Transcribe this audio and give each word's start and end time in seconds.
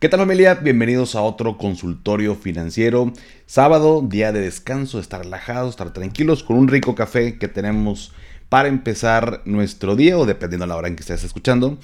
¿Qué 0.00 0.08
tal 0.08 0.20
familia? 0.20 0.54
Bienvenidos 0.54 1.14
a 1.14 1.20
otro 1.20 1.58
consultorio 1.58 2.34
financiero. 2.34 3.12
Sábado, 3.44 4.00
día 4.00 4.32
de 4.32 4.40
descanso, 4.40 4.96
de 4.96 5.02
estar 5.02 5.20
relajados, 5.20 5.72
estar 5.72 5.92
tranquilos 5.92 6.42
con 6.42 6.56
un 6.56 6.68
rico 6.68 6.94
café 6.94 7.36
que 7.36 7.48
tenemos 7.48 8.10
para 8.48 8.68
empezar 8.68 9.42
nuestro 9.44 9.96
día 9.96 10.16
o 10.16 10.24
dependiendo 10.24 10.64
de 10.64 10.68
la 10.68 10.76
hora 10.76 10.88
en 10.88 10.96
que 10.96 11.02
estés 11.02 11.22
escuchando. 11.22 11.78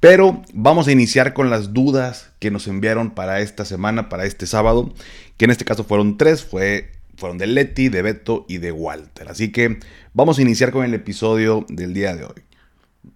Pero 0.00 0.42
vamos 0.52 0.88
a 0.88 0.90
iniciar 0.90 1.32
con 1.32 1.48
las 1.48 1.72
dudas 1.72 2.32
que 2.40 2.50
nos 2.50 2.66
enviaron 2.66 3.12
para 3.12 3.38
esta 3.38 3.64
semana, 3.64 4.08
para 4.08 4.24
este 4.24 4.46
sábado, 4.46 4.92
que 5.36 5.44
en 5.44 5.52
este 5.52 5.64
caso 5.64 5.84
fueron 5.84 6.18
tres, 6.18 6.42
fue, 6.42 6.90
fueron 7.16 7.38
de 7.38 7.46
Leti, 7.46 7.88
de 7.88 8.02
Beto 8.02 8.46
y 8.48 8.58
de 8.58 8.72
Walter. 8.72 9.28
Así 9.28 9.52
que 9.52 9.78
vamos 10.12 10.40
a 10.40 10.42
iniciar 10.42 10.72
con 10.72 10.84
el 10.84 10.92
episodio 10.92 11.64
del 11.68 11.94
día 11.94 12.16
de 12.16 12.24
hoy. 12.24 12.42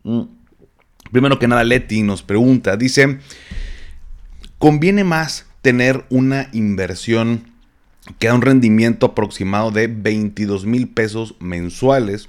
Mm. 0.04 0.22
Primero 1.10 1.40
que 1.40 1.48
nada, 1.48 1.64
Leti 1.64 2.04
nos 2.04 2.22
pregunta, 2.22 2.76
dice... 2.76 3.18
Conviene 4.58 5.04
más 5.04 5.46
tener 5.62 6.04
una 6.10 6.48
inversión 6.52 7.52
que 8.18 8.28
da 8.28 8.34
un 8.34 8.42
rendimiento 8.42 9.06
aproximado 9.06 9.70
de 9.70 9.86
22 9.86 10.66
mil 10.66 10.88
pesos 10.88 11.36
mensuales 11.40 12.28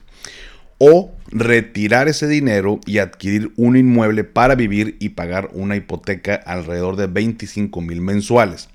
o 0.77 1.13
retirar 1.27 2.07
ese 2.07 2.27
dinero 2.27 2.79
y 2.85 2.97
adquirir 2.97 3.51
un 3.55 3.77
inmueble 3.77 4.23
para 4.23 4.55
vivir 4.55 4.97
y 4.99 5.09
pagar 5.09 5.49
una 5.53 5.75
hipoteca 5.75 6.35
alrededor 6.35 6.95
de 6.95 7.07
25 7.07 7.81
mil 7.81 8.01
mensuales. 8.01 8.69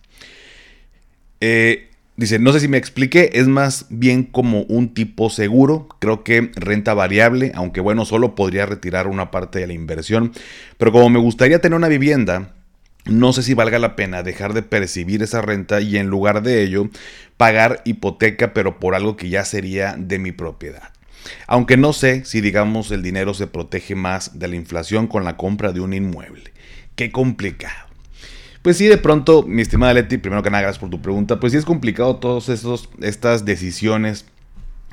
Eh, 1.40 1.88
dice, 2.16 2.38
no 2.38 2.52
sé 2.52 2.60
si 2.60 2.68
me 2.68 2.78
expliqué, 2.78 3.30
es 3.34 3.48
más 3.48 3.86
bien 3.90 4.24
como 4.24 4.62
un 4.62 4.94
tipo 4.94 5.30
seguro, 5.30 5.88
creo 6.00 6.22
que 6.24 6.50
renta 6.54 6.94
variable, 6.94 7.52
aunque 7.54 7.80
bueno, 7.80 8.04
solo 8.04 8.34
podría 8.34 8.66
retirar 8.66 9.06
una 9.06 9.30
parte 9.30 9.58
de 9.58 9.66
la 9.66 9.72
inversión, 9.72 10.32
pero 10.78 10.92
como 10.92 11.08
me 11.10 11.18
gustaría 11.18 11.60
tener 11.60 11.76
una 11.76 11.88
vivienda, 11.88 12.54
no 13.06 13.32
sé 13.32 13.42
si 13.42 13.54
valga 13.54 13.78
la 13.78 13.96
pena 13.96 14.22
dejar 14.22 14.52
de 14.52 14.62
percibir 14.62 15.22
esa 15.22 15.42
renta 15.42 15.80
y 15.80 15.96
en 15.96 16.08
lugar 16.08 16.42
de 16.42 16.62
ello 16.62 16.88
pagar 17.36 17.82
hipoteca 17.84 18.52
pero 18.52 18.78
por 18.78 18.94
algo 18.94 19.16
que 19.16 19.28
ya 19.28 19.44
sería 19.44 19.96
de 19.98 20.18
mi 20.18 20.32
propiedad. 20.32 20.92
Aunque 21.46 21.76
no 21.76 21.92
sé 21.92 22.24
si 22.24 22.40
digamos 22.40 22.90
el 22.90 23.02
dinero 23.02 23.34
se 23.34 23.46
protege 23.46 23.94
más 23.94 24.38
de 24.38 24.48
la 24.48 24.56
inflación 24.56 25.06
con 25.06 25.24
la 25.24 25.36
compra 25.36 25.72
de 25.72 25.80
un 25.80 25.92
inmueble. 25.92 26.52
Qué 26.96 27.10
complicado. 27.10 27.88
Pues 28.62 28.76
sí, 28.76 28.86
de 28.86 28.98
pronto, 28.98 29.42
mi 29.42 29.62
estimada 29.62 29.94
Leti, 29.94 30.18
primero 30.18 30.42
que 30.42 30.50
nada, 30.50 30.62
gracias 30.62 30.80
por 30.80 30.90
tu 30.90 31.00
pregunta. 31.00 31.40
Pues 31.40 31.52
sí 31.52 31.58
es 31.58 31.64
complicado 31.64 32.16
todas 32.16 32.48
estas 33.00 33.44
decisiones 33.46 34.26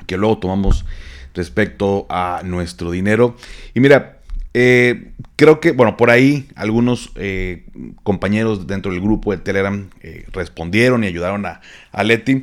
que 0.06 0.16
luego 0.16 0.38
tomamos 0.38 0.86
respecto 1.34 2.06
a 2.08 2.40
nuestro 2.44 2.90
dinero. 2.90 3.36
Y 3.74 3.80
mira, 3.80 4.17
eh, 4.60 5.12
creo 5.36 5.60
que, 5.60 5.70
bueno, 5.70 5.96
por 5.96 6.10
ahí 6.10 6.48
algunos 6.56 7.12
eh, 7.14 7.64
compañeros 8.02 8.66
dentro 8.66 8.90
del 8.90 9.00
grupo 9.00 9.30
de 9.30 9.38
Telegram 9.38 9.88
eh, 10.02 10.24
respondieron 10.32 11.04
y 11.04 11.06
ayudaron 11.06 11.46
a, 11.46 11.60
Leti. 12.02 12.42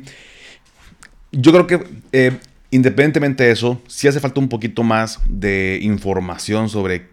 Yo 1.30 1.52
creo 1.52 1.66
que, 1.66 2.38
independientemente 2.70 3.44
de 3.44 3.50
eso, 3.50 3.82
sí 3.86 4.08
hace 4.08 4.18
falta 4.18 4.40
un 4.40 4.48
poquito 4.48 4.82
más 4.82 5.20
de 5.28 5.78
información 5.82 6.70
sobre 6.70 7.08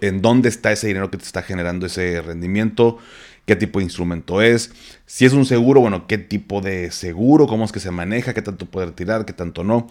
en 0.00 0.20
dónde 0.20 0.48
está 0.48 0.72
ese 0.72 0.88
dinero 0.88 1.12
que 1.12 1.18
te 1.18 1.24
está 1.24 1.42
generando 1.42 1.86
ese 1.86 2.20
rendimiento, 2.20 2.98
qué 3.46 3.54
tipo 3.54 3.78
de 3.78 3.84
instrumento 3.84 4.42
es, 4.42 4.72
si 5.06 5.26
es 5.26 5.32
un 5.32 5.46
seguro, 5.46 5.80
bueno, 5.80 6.08
qué 6.08 6.18
tipo 6.18 6.60
de 6.60 6.90
seguro, 6.90 7.46
cómo 7.46 7.64
es 7.64 7.70
que 7.70 7.78
se 7.78 7.92
maneja, 7.92 8.34
qué 8.34 8.42
tanto 8.42 8.66
puede 8.66 8.86
retirar, 8.86 9.24
qué 9.26 9.32
tanto 9.32 9.62
no. 9.62 9.86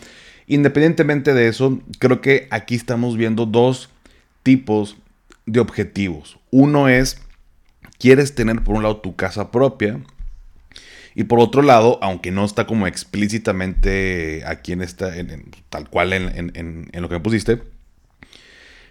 Independientemente 0.48 1.34
de 1.34 1.48
eso, 1.48 1.80
creo 2.00 2.20
que 2.20 2.48
aquí 2.52 2.76
estamos 2.76 3.16
viendo 3.16 3.46
dos 3.46 3.90
tipos 4.48 4.96
de 5.46 5.60
objetivos. 5.60 6.40
Uno 6.52 6.88
es, 6.88 7.18
quieres 8.00 8.34
tener 8.34 8.64
por 8.64 8.76
un 8.76 8.84
lado 8.84 9.02
tu 9.02 9.18
casa 9.18 9.52
propia 9.52 10.00
y 11.16 11.26
por 11.26 11.42
otro 11.42 11.62
lado, 11.62 12.00
aunque 12.02 12.32
no 12.32 12.46
está 12.46 12.66
como 12.66 12.88
explícitamente 12.88 14.44
aquí 14.46 14.72
en 14.72 14.82
esta, 14.82 15.12
tal 15.68 15.90
cual 15.90 16.14
en, 16.14 16.90
lo 16.94 17.10
que 17.10 17.16
me 17.16 17.20
pusiste, 17.20 17.62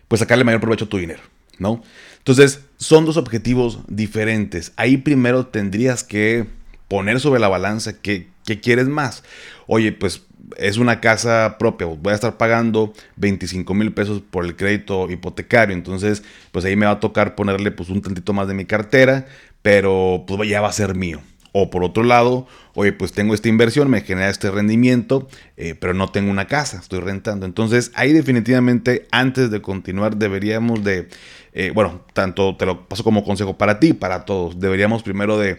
pues 0.09 0.19
sacarle 0.19 0.45
mayor 0.45 0.61
provecho 0.61 0.85
a 0.85 0.89
tu 0.91 0.99
dinero, 0.99 1.23
¿no? 1.59 1.83
Entonces, 2.19 2.61
son 2.77 3.07
dos 3.07 3.17
objetivos 3.17 3.79
diferentes. 3.89 4.75
Ahí 4.77 4.99
primero 4.99 5.47
tendrías 5.47 6.05
que 6.05 6.45
poner 6.89 7.21
sobre 7.21 7.41
la 7.41 7.49
balanza 7.49 8.01
qué, 8.01 8.29
qué 8.45 8.61
quieres 8.61 8.89
más. 8.89 9.25
Oye, 9.67 9.93
pues 9.93 10.23
es 10.57 10.77
una 10.77 11.01
casa 11.01 11.57
propia, 11.59 11.87
voy 11.87 12.13
a 12.13 12.15
estar 12.15 12.37
pagando 12.37 12.93
25 13.17 13.75
mil 13.75 13.93
pesos 13.93 14.23
por 14.31 14.45
el 14.45 14.57
crédito 14.57 15.11
hipotecario, 15.11 15.75
entonces 15.75 16.23
pues 16.53 16.65
ahí 16.65 16.77
me 16.77 16.87
va 16.87 16.93
a 16.93 17.01
tocar 17.01 17.35
ponerle 17.35 17.71
pues 17.73 17.89
un 17.89 18.03
tantito 18.03 18.33
más 18.33 18.49
de 18.49 18.55
mi 18.55 18.65
cartera, 18.65 19.27
pero 19.63 20.25
pues 20.27 20.49
ya 20.49 20.61
va 20.61 20.69
a 20.69 20.73
ser 20.73 20.95
mío. 20.95 21.21
O 21.59 21.71
por 21.71 21.83
otro 21.85 22.05
lado, 22.05 22.47
oye, 22.75 22.93
pues 22.93 23.13
tengo 23.13 23.33
esta 23.33 23.49
inversión, 23.49 23.89
me 23.89 24.03
genera 24.03 24.29
este 24.29 24.51
rendimiento, 24.51 25.27
eh, 25.57 25.75
pero 25.75 25.95
no 25.95 26.11
tengo 26.11 26.31
una 26.31 26.47
casa, 26.47 26.79
estoy 26.79 27.01
rentando. 27.01 27.47
Entonces 27.47 27.93
ahí 27.95 28.13
definitivamente 28.13 29.07
antes 29.11 29.51
de 29.51 29.63
continuar 29.63 30.17
deberíamos 30.17 30.85
de, 30.85 31.09
eh, 31.55 31.73
bueno, 31.75 32.05
tanto 32.13 32.57
te 32.57 32.67
lo 32.67 32.87
paso 32.87 33.03
como 33.05 33.25
consejo 33.25 33.57
para 33.57 33.81
ti, 33.81 33.95
para 33.95 34.27
todos, 34.27 34.61
deberíamos 34.61 35.03
primero 35.03 35.39
de 35.39 35.59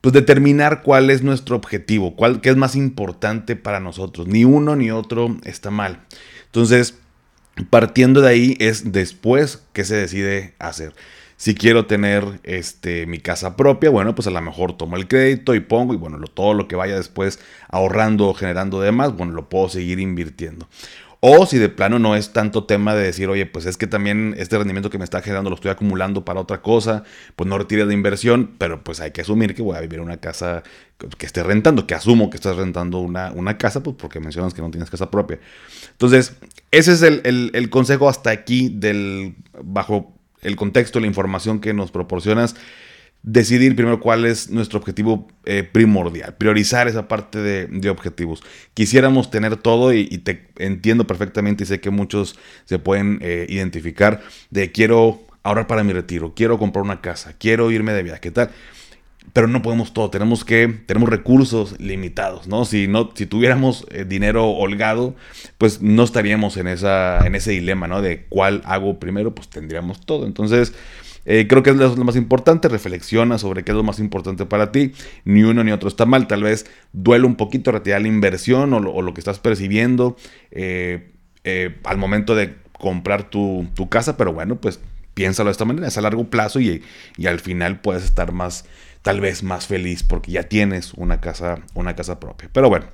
pues 0.00 0.12
determinar 0.12 0.82
cuál 0.82 1.10
es 1.10 1.22
nuestro 1.22 1.56
objetivo, 1.56 2.16
cuál, 2.16 2.40
qué 2.40 2.50
es 2.50 2.56
más 2.56 2.74
importante 2.74 3.56
para 3.56 3.80
nosotros. 3.80 4.26
Ni 4.26 4.44
uno 4.44 4.76
ni 4.76 4.90
otro 4.90 5.36
está 5.44 5.70
mal. 5.70 6.00
Entonces, 6.46 6.98
partiendo 7.68 8.20
de 8.20 8.28
ahí 8.28 8.56
es 8.60 8.92
después 8.92 9.62
que 9.72 9.84
se 9.84 9.96
decide 9.96 10.54
hacer. 10.58 10.94
Si 11.36 11.54
quiero 11.54 11.86
tener 11.86 12.40
este, 12.42 13.06
mi 13.06 13.18
casa 13.18 13.56
propia, 13.56 13.88
bueno, 13.88 14.14
pues 14.14 14.26
a 14.26 14.30
lo 14.30 14.40
mejor 14.42 14.76
tomo 14.76 14.96
el 14.96 15.08
crédito 15.08 15.54
y 15.54 15.60
pongo, 15.60 15.94
y 15.94 15.96
bueno, 15.96 16.18
todo 16.26 16.52
lo 16.52 16.68
que 16.68 16.76
vaya 16.76 16.96
después 16.96 17.38
ahorrando 17.68 18.28
o 18.28 18.34
generando 18.34 18.80
demás, 18.80 19.16
bueno, 19.16 19.32
lo 19.32 19.48
puedo 19.48 19.70
seguir 19.70 20.00
invirtiendo. 20.00 20.68
O 21.22 21.44
si 21.44 21.58
de 21.58 21.68
plano 21.68 21.98
no 21.98 22.16
es 22.16 22.32
tanto 22.32 22.64
tema 22.64 22.94
de 22.94 23.02
decir, 23.02 23.28
oye, 23.28 23.44
pues 23.44 23.66
es 23.66 23.76
que 23.76 23.86
también 23.86 24.34
este 24.38 24.56
rendimiento 24.56 24.88
que 24.88 24.96
me 24.96 25.04
está 25.04 25.20
generando 25.20 25.50
lo 25.50 25.56
estoy 25.56 25.70
acumulando 25.70 26.24
para 26.24 26.40
otra 26.40 26.62
cosa, 26.62 27.04
pues 27.36 27.46
no 27.46 27.58
retire 27.58 27.84
de 27.84 27.92
inversión, 27.92 28.52
pero 28.56 28.82
pues 28.82 29.00
hay 29.00 29.10
que 29.10 29.20
asumir 29.20 29.54
que 29.54 29.60
voy 29.60 29.76
a 29.76 29.80
vivir 29.80 29.98
en 29.98 30.06
una 30.06 30.16
casa 30.16 30.62
que 31.18 31.26
esté 31.26 31.42
rentando, 31.42 31.86
que 31.86 31.94
asumo 31.94 32.30
que 32.30 32.36
estás 32.36 32.56
rentando 32.56 33.00
una, 33.00 33.32
una 33.32 33.58
casa, 33.58 33.82
pues 33.82 33.96
porque 33.98 34.18
mencionas 34.18 34.54
que 34.54 34.62
no 34.62 34.70
tienes 34.70 34.88
casa 34.88 35.10
propia. 35.10 35.38
Entonces, 35.92 36.36
ese 36.70 36.92
es 36.92 37.02
el, 37.02 37.50
el 37.52 37.70
consejo 37.70 38.08
hasta 38.08 38.30
aquí 38.30 38.70
del, 38.70 39.34
bajo 39.62 40.14
el 40.40 40.56
contexto, 40.56 41.00
la 41.00 41.06
información 41.06 41.60
que 41.60 41.74
nos 41.74 41.90
proporcionas 41.90 42.56
decidir 43.22 43.76
primero 43.76 44.00
cuál 44.00 44.24
es 44.24 44.50
nuestro 44.50 44.78
objetivo 44.78 45.28
eh, 45.44 45.62
primordial, 45.62 46.34
priorizar 46.36 46.88
esa 46.88 47.06
parte 47.06 47.38
de, 47.38 47.90
objetivos. 47.90 48.42
Quisiéramos 48.74 49.30
tener 49.30 49.56
todo 49.56 49.92
y, 49.92 50.06
te 50.18 50.48
entiendo 50.58 51.06
perfectamente 51.06 51.64
y 51.64 51.66
sé 51.66 51.80
que 51.80 51.90
muchos 51.90 52.38
se 52.64 52.78
pueden 52.78 53.18
eh, 53.20 53.46
identificar 53.48 54.22
de 54.50 54.72
quiero 54.72 55.20
ahorrar 55.42 55.66
para 55.66 55.84
mi 55.84 55.92
retiro, 55.92 56.34
quiero 56.34 56.58
comprar 56.58 56.84
una 56.84 57.00
casa, 57.00 57.34
quiero 57.38 57.70
irme 57.70 57.92
de 57.92 58.02
viaje, 58.02 58.20
¿qué 58.20 58.30
tal? 58.30 58.50
Pero 59.32 59.46
no 59.46 59.62
podemos 59.62 59.92
todo, 59.92 60.10
tenemos 60.10 60.44
que, 60.44 60.80
tenemos 60.86 61.08
recursos 61.08 61.78
limitados, 61.78 62.48
¿no? 62.48 62.64
Si, 62.64 62.88
no, 62.88 63.10
si 63.14 63.26
tuviéramos 63.26 63.86
eh, 63.90 64.04
dinero 64.08 64.48
holgado, 64.50 65.14
pues 65.58 65.82
no 65.82 66.02
estaríamos 66.04 66.56
en, 66.56 66.66
esa, 66.66 67.24
en 67.26 67.34
ese 67.34 67.52
dilema, 67.52 67.86
¿no? 67.86 68.02
De 68.02 68.24
cuál 68.28 68.62
hago 68.64 68.98
primero, 68.98 69.34
pues 69.34 69.48
tendríamos 69.48 70.04
todo. 70.04 70.26
Entonces, 70.26 70.74
eh, 71.24 71.46
creo 71.48 71.62
que 71.62 71.70
es 71.70 71.76
lo 71.76 72.04
más 72.04 72.16
importante, 72.16 72.68
reflexiona 72.68 73.38
sobre 73.38 73.62
qué 73.62 73.72
es 73.72 73.76
lo 73.76 73.82
más 73.82 73.98
importante 73.98 74.46
para 74.46 74.72
ti. 74.72 74.92
Ni 75.24 75.42
uno 75.42 75.62
ni 75.64 75.72
otro 75.72 75.88
está 75.88 76.06
mal, 76.06 76.26
tal 76.26 76.42
vez 76.42 76.66
duele 76.92 77.26
un 77.26 77.36
poquito 77.36 77.72
retirar 77.72 78.02
la 78.02 78.08
inversión 78.08 78.72
o 78.72 78.80
lo, 78.80 79.14
que 79.14 79.20
estás 79.20 79.38
percibiendo 79.38 80.16
eh, 80.50 81.12
eh, 81.44 81.76
al 81.84 81.98
momento 81.98 82.34
de 82.34 82.56
comprar 82.72 83.28
tu, 83.28 83.68
casa, 83.90 84.16
pero 84.16 84.32
bueno, 84.32 84.56
pues 84.56 84.80
piénsalo 85.14 85.48
de 85.48 85.52
esta 85.52 85.64
manera, 85.64 85.88
es 85.88 85.98
a 85.98 86.00
largo 86.00 86.30
plazo 86.30 86.60
y, 86.60 86.82
al 87.26 87.40
final 87.40 87.80
puedes 87.80 88.04
estar 88.04 88.32
más, 88.32 88.64
tal 89.02 89.20
vez 89.20 89.42
más 89.42 89.66
feliz 89.66 90.02
porque 90.02 90.32
ya 90.32 90.44
tienes 90.44 90.94
una 90.94 91.20
casa, 91.20 91.60
una 91.74 91.94
casa 91.96 92.18
propia. 92.20 92.48
Pero 92.52 92.68
bueno. 92.68 92.86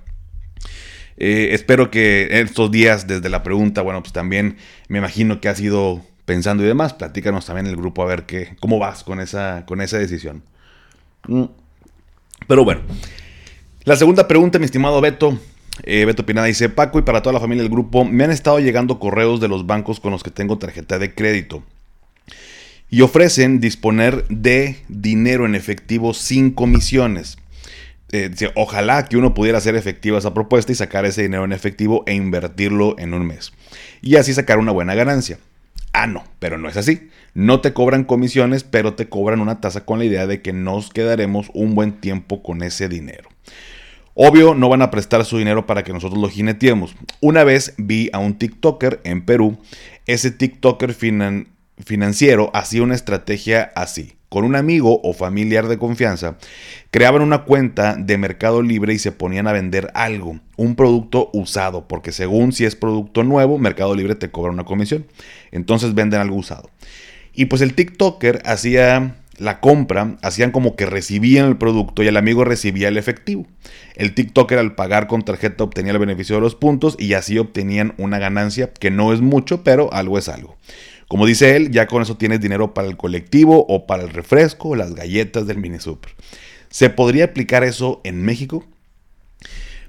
espero 1.16 1.90
que 1.90 2.28
estos 2.40 2.70
días 2.70 3.06
desde 3.06 3.28
la 3.28 3.42
pregunta, 3.42 3.82
bueno, 3.82 4.02
pues 4.02 4.12
también 4.12 4.56
me 4.88 4.98
imagino 4.98 5.40
que 5.40 5.48
ha 5.48 5.54
sido 5.54 6.02
pensando 6.26 6.62
y 6.62 6.66
demás. 6.66 6.92
Platícanos 6.92 7.46
también 7.46 7.66
el 7.66 7.76
grupo 7.76 8.02
a 8.02 8.06
ver 8.06 8.26
qué, 8.26 8.56
cómo 8.60 8.78
vas 8.78 9.02
con 9.02 9.20
esa, 9.20 9.64
con 9.64 9.80
esa 9.80 9.96
decisión. 9.96 10.42
Mm. 11.26 11.44
Pero 12.46 12.64
bueno, 12.64 12.82
la 13.84 13.96
segunda 13.96 14.28
pregunta, 14.28 14.58
mi 14.58 14.66
estimado 14.66 15.00
Beto. 15.00 15.38
Eh, 15.82 16.04
Beto 16.04 16.26
Pinada 16.26 16.46
dice, 16.46 16.68
Paco 16.68 16.98
y 16.98 17.02
para 17.02 17.22
toda 17.22 17.34
la 17.34 17.40
familia 17.40 17.62
del 17.62 17.72
grupo, 17.72 18.04
me 18.04 18.24
han 18.24 18.30
estado 18.30 18.58
llegando 18.60 18.98
correos 18.98 19.40
de 19.40 19.48
los 19.48 19.66
bancos 19.66 20.00
con 20.00 20.10
los 20.10 20.22
que 20.22 20.30
tengo 20.30 20.58
tarjeta 20.58 20.98
de 20.98 21.14
crédito. 21.14 21.62
Y 22.88 23.00
ofrecen 23.00 23.60
disponer 23.60 24.26
de 24.28 24.76
dinero 24.88 25.46
en 25.46 25.54
efectivo 25.54 26.14
sin 26.14 26.50
comisiones. 26.50 27.38
Eh, 28.12 28.30
ojalá 28.54 29.04
que 29.06 29.16
uno 29.16 29.34
pudiera 29.34 29.58
hacer 29.58 29.74
efectiva 29.74 30.18
esa 30.18 30.32
propuesta 30.32 30.70
y 30.70 30.76
sacar 30.76 31.04
ese 31.04 31.22
dinero 31.22 31.44
en 31.44 31.52
efectivo 31.52 32.04
e 32.06 32.14
invertirlo 32.14 32.96
en 32.98 33.14
un 33.14 33.26
mes. 33.26 33.52
Y 34.02 34.16
así 34.16 34.32
sacar 34.32 34.58
una 34.58 34.72
buena 34.72 34.94
ganancia. 34.94 35.38
Ah, 35.92 36.06
no, 36.06 36.24
pero 36.38 36.58
no 36.58 36.68
es 36.68 36.76
así. 36.76 37.08
No 37.34 37.60
te 37.60 37.72
cobran 37.72 38.04
comisiones, 38.04 38.64
pero 38.64 38.94
te 38.94 39.08
cobran 39.08 39.40
una 39.40 39.60
tasa 39.60 39.84
con 39.84 39.98
la 39.98 40.04
idea 40.04 40.26
de 40.26 40.42
que 40.42 40.52
nos 40.52 40.90
quedaremos 40.90 41.50
un 41.54 41.74
buen 41.74 42.00
tiempo 42.00 42.42
con 42.42 42.62
ese 42.62 42.88
dinero. 42.88 43.28
Obvio, 44.14 44.54
no 44.54 44.68
van 44.68 44.82
a 44.82 44.90
prestar 44.90 45.24
su 45.24 45.38
dinero 45.38 45.66
para 45.66 45.84
que 45.84 45.92
nosotros 45.92 46.20
lo 46.20 46.28
jineteemos. 46.28 46.96
Una 47.20 47.44
vez 47.44 47.74
vi 47.76 48.08
a 48.12 48.18
un 48.18 48.38
TikToker 48.38 49.00
en 49.04 49.24
Perú. 49.24 49.58
Ese 50.06 50.30
TikToker 50.30 50.94
financiero 51.78 52.50
hacía 52.54 52.82
una 52.82 52.94
estrategia 52.94 53.72
así 53.74 54.15
con 54.28 54.44
un 54.44 54.56
amigo 54.56 55.00
o 55.02 55.12
familiar 55.12 55.68
de 55.68 55.78
confianza, 55.78 56.36
creaban 56.90 57.22
una 57.22 57.44
cuenta 57.44 57.94
de 57.94 58.18
Mercado 58.18 58.62
Libre 58.62 58.94
y 58.94 58.98
se 58.98 59.12
ponían 59.12 59.46
a 59.46 59.52
vender 59.52 59.90
algo, 59.94 60.40
un 60.56 60.74
producto 60.74 61.30
usado, 61.32 61.86
porque 61.88 62.12
según 62.12 62.52
si 62.52 62.64
es 62.64 62.76
producto 62.76 63.22
nuevo, 63.22 63.58
Mercado 63.58 63.94
Libre 63.94 64.14
te 64.14 64.30
cobra 64.30 64.52
una 64.52 64.64
comisión. 64.64 65.06
Entonces 65.52 65.94
venden 65.94 66.20
algo 66.20 66.36
usado. 66.36 66.70
Y 67.32 67.46
pues 67.46 67.62
el 67.62 67.74
TikToker 67.74 68.42
hacía 68.46 69.16
la 69.38 69.60
compra, 69.60 70.16
hacían 70.22 70.50
como 70.50 70.76
que 70.76 70.86
recibían 70.86 71.46
el 71.46 71.58
producto 71.58 72.02
y 72.02 72.06
el 72.06 72.16
amigo 72.16 72.44
recibía 72.44 72.88
el 72.88 72.96
efectivo. 72.96 73.46
El 73.94 74.14
TikToker 74.14 74.58
al 74.58 74.74
pagar 74.74 75.06
con 75.06 75.22
tarjeta 75.22 75.64
obtenía 75.64 75.92
el 75.92 75.98
beneficio 75.98 76.36
de 76.36 76.42
los 76.42 76.54
puntos 76.54 76.96
y 76.98 77.12
así 77.14 77.38
obtenían 77.38 77.94
una 77.98 78.18
ganancia 78.18 78.72
que 78.72 78.90
no 78.90 79.12
es 79.12 79.20
mucho, 79.20 79.62
pero 79.62 79.92
algo 79.92 80.18
es 80.18 80.28
algo. 80.28 80.56
Como 81.08 81.26
dice 81.26 81.54
él, 81.56 81.70
ya 81.70 81.86
con 81.86 82.02
eso 82.02 82.16
tienes 82.16 82.40
dinero 82.40 82.74
para 82.74 82.88
el 82.88 82.96
colectivo 82.96 83.64
o 83.68 83.86
para 83.86 84.02
el 84.02 84.10
refresco 84.10 84.74
las 84.74 84.94
galletas 84.94 85.46
del 85.46 85.58
mini 85.58 85.78
super. 85.78 86.12
¿Se 86.68 86.90
podría 86.90 87.26
aplicar 87.26 87.62
eso 87.62 88.00
en 88.02 88.24
México? 88.24 88.64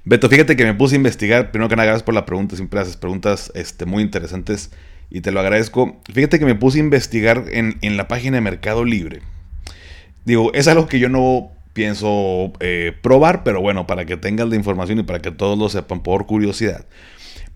Beto, 0.05 0.29
fíjate 0.29 0.55
que 0.55 0.63
me 0.63 0.75
puse 0.75 0.95
a 0.95 0.97
investigar. 0.97 1.51
Primero 1.51 1.69
que 1.69 1.75
nada, 1.75 1.87
gracias 1.87 2.03
por 2.03 2.13
la 2.13 2.25
pregunta. 2.25 2.55
Siempre 2.55 2.79
haces 2.79 2.97
preguntas 2.97 3.51
este, 3.55 3.85
muy 3.85 4.03
interesantes 4.03 4.71
y 5.09 5.21
te 5.21 5.31
lo 5.31 5.39
agradezco. 5.39 5.99
Fíjate 6.13 6.37
que 6.37 6.45
me 6.45 6.55
puse 6.55 6.77
a 6.77 6.81
investigar 6.81 7.45
en, 7.49 7.97
la 7.97 8.07
página 8.07 8.37
de 8.37 8.41
Mercado 8.41 8.85
Libre. 8.85 9.21
Digo, 10.23 10.53
es 10.53 10.67
algo 10.67 10.87
que 10.87 10.99
yo 10.99 11.09
no 11.09 11.51
pienso 11.73 12.53
eh, 12.59 12.93
probar, 13.01 13.43
pero 13.43 13.59
bueno, 13.59 13.87
para 13.87 14.05
que 14.05 14.17
tengas 14.17 14.47
la 14.47 14.55
información 14.55 14.99
y 14.99 15.03
para 15.03 15.19
que 15.19 15.31
todos 15.31 15.57
lo 15.57 15.67
sepan 15.67 16.01
por 16.03 16.25
curiosidad 16.25 16.85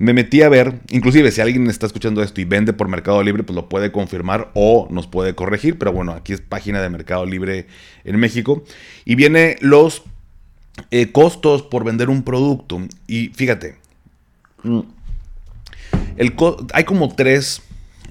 me 0.01 0.13
metí 0.13 0.41
a 0.41 0.49
ver, 0.49 0.79
inclusive 0.89 1.29
si 1.29 1.41
alguien 1.41 1.67
está 1.67 1.85
escuchando 1.85 2.23
esto 2.23 2.41
y 2.41 2.45
vende 2.45 2.73
por 2.73 2.87
Mercado 2.87 3.21
Libre, 3.21 3.43
pues 3.43 3.55
lo 3.55 3.69
puede 3.69 3.91
confirmar 3.91 4.49
o 4.55 4.87
nos 4.89 5.05
puede 5.05 5.35
corregir, 5.35 5.77
pero 5.77 5.91
bueno, 5.91 6.13
aquí 6.13 6.33
es 6.33 6.41
página 6.41 6.81
de 6.81 6.89
Mercado 6.89 7.23
Libre 7.27 7.67
en 8.03 8.19
México. 8.19 8.63
Y 9.05 9.13
viene 9.13 9.57
los 9.61 10.01
eh, 10.89 11.11
costos 11.11 11.61
por 11.61 11.83
vender 11.83 12.09
un 12.09 12.23
producto. 12.23 12.81
Y 13.05 13.27
fíjate, 13.27 13.75
el 16.17 16.35
hay 16.73 16.83
como 16.83 17.15
tres, 17.15 17.61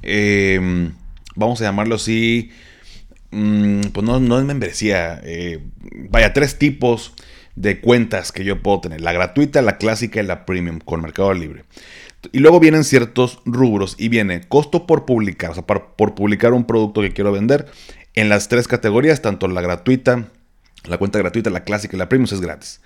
em, 0.03 0.93
vamos 1.35 1.61
a 1.61 1.65
llamarlo 1.65 1.97
así, 1.97 2.53
mm, 3.33 3.81
pues 3.93 4.07
no, 4.07 4.21
no 4.21 4.39
es 4.39 4.45
membresía, 4.45 5.21
eh, 5.25 5.59
vaya, 6.09 6.33
tres 6.33 6.57
tipos 6.57 7.15
de 7.61 7.81
cuentas 7.81 8.33
que 8.33 8.45
yo 8.45 8.63
puedo 8.63 8.81
tener. 8.81 9.03
La 9.03 9.13
gratuita, 9.13 9.61
la 9.61 9.77
clásica 9.77 10.21
y 10.21 10.27
la 10.27 10.47
premium 10.47 10.79
con 10.79 11.03
Mercado 11.03 11.35
Libre. 11.35 11.65
Y 12.33 12.39
luego 12.39 12.59
vienen 12.59 12.85
ciertos 12.85 13.41
rubros 13.45 13.97
y 13.99 14.09
viene 14.09 14.41
costo 14.49 14.87
por 14.87 15.05
publicar, 15.05 15.51
o 15.51 15.55
sea, 15.55 15.67
por, 15.67 16.15
publicar 16.15 16.53
un 16.55 16.65
producto 16.65 17.03
que 17.03 17.13
quiero 17.13 17.33
vender. 17.33 17.67
En 18.15 18.29
las 18.29 18.49
tres 18.49 18.67
categorías, 18.67 19.21
tanto 19.21 19.47
la 19.47 19.61
gratuita, 19.61 20.29
la 20.85 20.97
cuenta 20.99 21.19
gratuita, 21.19 21.51
la 21.51 21.65
clásica 21.65 21.97
y 21.97 21.99
la 21.99 22.09
premium 22.09 22.29
es 22.33 22.41
gratis. 22.41 22.81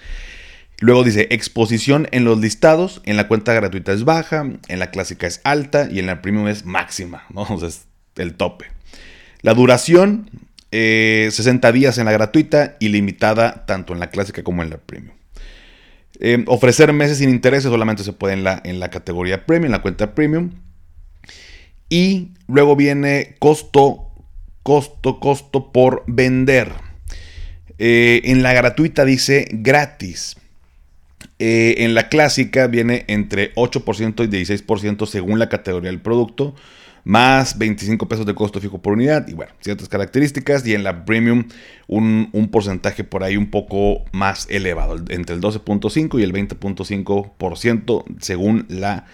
Luego 0.80 1.04
dice 1.04 1.28
exposición 1.30 2.08
en 2.10 2.24
los 2.24 2.38
listados. 2.38 3.00
En 3.04 3.16
la 3.16 3.28
cuenta 3.28 3.54
gratuita 3.54 3.92
es 3.92 4.04
baja, 4.04 4.44
en 4.66 4.78
la 4.80 4.90
clásica 4.90 5.28
es 5.28 5.40
alta 5.44 5.88
y 5.90 6.00
en 6.00 6.06
la 6.06 6.20
premium 6.20 6.48
es 6.48 6.64
máxima, 6.64 7.24
¿no? 7.30 7.42
O 7.48 7.58
sea, 7.58 7.68
es 7.68 7.86
el 8.16 8.34
tope. 8.34 8.66
La 9.42 9.54
duración 9.54 10.30
60 10.74 11.68
eh, 11.68 11.72
días 11.72 11.98
en 11.98 12.06
la 12.06 12.12
gratuita 12.12 12.76
y 12.80 12.88
limitada 12.88 13.64
tanto 13.64 13.92
en 13.92 14.00
la 14.00 14.10
clásica 14.10 14.42
como 14.42 14.62
en 14.62 14.70
la 14.70 14.78
premium. 14.78 15.14
Eh, 16.18 16.44
ofrecer 16.48 16.92
meses 16.92 17.18
sin 17.18 17.30
intereses 17.30 17.70
solamente 17.70 18.02
se 18.02 18.12
puede 18.12 18.34
en 18.34 18.42
la, 18.42 18.60
en 18.64 18.80
la 18.80 18.90
categoría 18.90 19.46
premium, 19.46 19.66
en 19.66 19.72
la 19.72 19.82
cuenta 19.82 20.14
premium. 20.14 20.50
Y 21.88 22.30
luego 22.48 22.74
viene 22.74 23.36
costo, 23.38 24.10
costo, 24.64 25.20
costo 25.20 25.70
por 25.70 26.02
vender. 26.08 26.72
Eh, 27.78 28.22
en 28.24 28.42
la 28.42 28.52
gratuita 28.52 29.04
dice 29.04 29.46
gratis. 29.52 30.36
en 31.38 31.94
la 31.94 32.08
clásica 32.08 32.68
viene 32.68 33.04
entre 33.08 33.54
8% 33.54 34.24
y 34.24 34.28
16% 34.28 35.06
según 35.06 35.38
la 35.38 35.48
categoría 35.48 35.90
del 35.90 36.00
producto 36.00 36.54
más 37.04 37.58
25 37.58 38.08
pesos 38.08 38.26
de 38.26 38.34
costo 38.34 38.60
fijo 38.60 38.78
por 38.78 38.94
unidad 38.94 39.28
y 39.28 39.34
bueno, 39.34 39.52
ciertas 39.60 39.88
características. 39.88 40.66
Y 40.66 40.74
en 40.74 40.82
la 40.82 41.04
premium 41.04 41.44
un, 41.86 42.48
porcentaje 42.50 43.04
por 43.04 43.22
ahí 43.22 43.36
un 43.36 43.50
poco 43.50 44.04
más 44.12 44.46
elevado, 44.50 44.96
entre 45.08 45.36
el 45.36 45.42
12.5 45.42 46.18
y 46.18 46.22
el 46.22 46.32
20.5% 46.32 48.04
según 48.20 48.66
la 48.68 49.06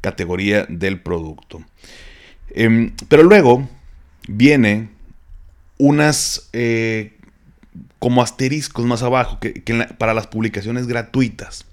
categoría 0.00 0.66
del 0.68 1.00
producto. 1.00 1.62
Em, 2.50 2.92
pero 3.08 3.22
luego 3.22 3.68
viene 4.26 4.88
unas 5.78 6.48
eh, 6.52 7.12
como 7.98 8.22
asteriscos 8.22 8.84
más 8.84 9.02
abajo 9.02 9.38
que, 9.40 9.62
para 9.98 10.14
las 10.14 10.26
publicaciones 10.26 10.86
gratuitas. 10.86 11.64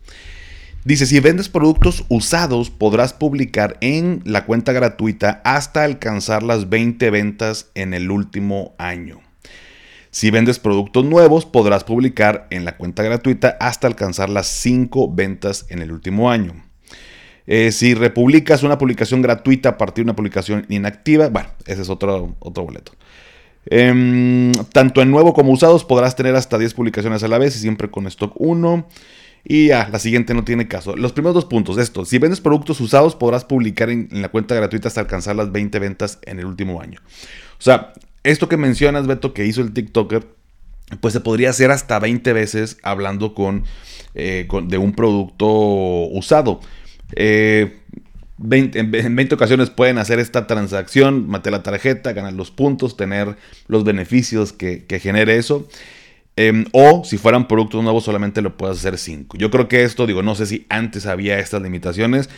Dice, 0.86 1.08
si 1.08 1.20
vendes 1.20 1.50
productos 1.50 2.06
usados, 2.10 2.70
podrás 2.70 3.12
publicar 3.12 3.76
en 3.82 4.22
la 4.24 4.46
cuenta 4.46 4.72
gratuita 4.72 5.42
hasta 5.44 5.84
alcanzar 5.84 6.44
las 6.44 6.70
20 6.70 7.10
ventas 7.10 7.72
en 7.74 7.96
el 7.96 8.12
último 8.12 8.76
año. 8.78 9.20
Si 10.12 10.30
vendes 10.30 10.60
productos 10.60 11.04
nuevos, 11.04 11.48
podrás 11.48 11.84
publicar 11.84 12.46
en 12.52 12.66
la 12.66 12.78
cuenta 12.78 13.02
gratuita 13.02 13.58
hasta 13.60 13.88
alcanzar 13.88 14.30
las 14.30 14.46
5 14.46 15.12
ventas 15.12 15.66
en 15.70 15.82
el 15.82 15.92
último 15.92 16.30
año. 16.30 16.54
Eh, 17.48 17.72
si 17.72 17.96
republicas 17.96 18.62
una 18.62 18.78
publicación 18.78 19.24
gratuita 19.24 19.70
a 19.70 19.78
partir 19.80 20.06
de 20.06 20.12
una 20.12 20.16
publicación 20.16 20.68
inactiva, 20.70 21.30
bueno, 21.30 21.50
ese 21.66 21.81
es 21.81 21.90
otro, 21.90 22.36
otro 22.38 22.64
boleto. 22.64 22.92
Em, 23.68 24.52
tanto 24.72 25.02
en 25.02 25.10
nuevo 25.12 25.34
como 25.34 25.52
usados 25.52 25.86
podrás 25.86 26.16
tener 26.16 26.36
hasta 26.36 26.58
10 26.58 26.74
publicaciones 26.74 27.24
a 27.24 27.28
la 27.28 27.38
vez 27.38 27.56
y 27.56 27.60
siempre 27.60 27.90
con 27.90 28.08
stock 28.08 28.34
1. 28.36 28.88
Y 29.48 29.68
ya, 29.68 29.90
la 29.92 30.00
siguiente 30.00 30.34
no 30.34 30.44
tiene 30.44 30.68
caso. 30.68 30.96
Los 30.96 31.14
primeros 31.14 31.36
dos 31.36 31.45
puntos, 31.45 31.78
esto, 31.78 32.04
si 32.04 32.18
vendes 32.18 32.42
productos 32.42 32.81
usados 32.81 33.16
podrás 33.16 33.45
publicar 33.45 33.92
en, 33.92 34.10
la 34.12 34.30
cuenta 34.30 34.56
gratuita 34.56 34.88
hasta 34.88 35.02
alcanzar 35.02 35.36
las 35.36 35.52
20 35.52 35.78
ventas 35.80 36.19
en 36.24 36.40
el 36.40 36.45
último 36.45 36.81
año. 36.81 37.00
O 37.60 37.62
sea, 37.62 37.94
esto 38.24 38.50
que 38.50 38.57
mencionas, 38.57 39.06
Beto, 39.06 39.34
que 39.34 39.45
hizo 39.45 39.62
el 39.62 39.72
TikToker, 39.72 40.28
pues 41.00 41.14
se 41.14 41.19
podría 41.19 41.52
hacer 41.52 41.69
hasta 41.69 42.00
20 42.00 42.34
veces 42.34 42.78
hablando 42.81 43.36
eh, 44.16 44.45
con, 44.48 44.68
de 44.68 44.78
un 44.80 44.94
producto 44.94 45.48
usado. 45.48 46.60
Eh, 47.16 47.81
en 48.37 49.15
20 49.15 49.35
ocasiones 49.35 49.69
pueden 49.69 49.97
hacer 49.97 50.19
esta 50.19 50.45
transacción, 50.45 51.27
matar 51.27 51.54
la 51.54 51.63
tarjeta, 51.63 52.13
ganar 52.13 52.33
los 52.33 52.51
puntos, 52.51 52.97
tener 52.97 53.37
los 53.68 53.83
beneficios 53.83 54.51
que, 54.51 54.85
genere 55.01 55.37
eso. 55.37 55.68
Em, 56.37 56.65
o 56.73 57.04
si 57.06 57.18
fueran 57.18 57.47
productos 57.47 57.81
nuevos 57.81 58.04
solamente 58.04 58.42
lo 58.42 58.57
puedes 58.57 58.80
hacer 58.80 58.97
5. 58.97 59.37
Yo 59.37 59.49
creo 59.49 59.69
que 59.69 59.83
esto, 59.83 60.06
digo, 60.06 60.21
no 60.21 60.35
sé 60.35 60.45
si 60.45 60.65
antes 60.69 61.06
había 61.06 61.39
estas 61.39 61.61
limitaciones. 61.61 62.30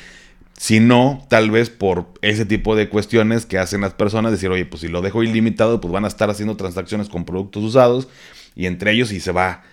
Si 0.56 0.80
no, 0.80 1.26
tal 1.30 1.52
vez 1.52 1.70
por 1.70 2.08
ese 2.22 2.46
tipo 2.46 2.76
de 2.76 2.90
cuestiones 2.90 3.46
que 3.46 3.58
hacen 3.58 3.82
las 3.82 3.94
personas, 3.94 4.32
decir, 4.32 4.50
oye, 4.50 4.66
pues 4.66 4.82
si 4.82 4.88
lo 4.88 5.02
dejo 5.02 5.24
ilimitado, 5.24 5.82
pues 5.82 5.92
van 5.92 6.06
a 6.06 6.08
estar 6.08 6.30
haciendo 6.30 6.58
transacciones 6.58 7.10
con 7.10 7.26
productos 7.26 7.64
usados 7.64 8.08
y 8.56 8.66
entre 8.66 8.92
ellos 8.92 9.12
y 9.12 9.20
se 9.20 9.32
va, 9.32 9.64